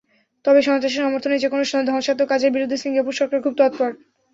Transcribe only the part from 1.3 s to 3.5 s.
যেকোনো ধ্বংসাত্মক কাজের বিরুদ্ধে সিঙ্গাপুর সরকার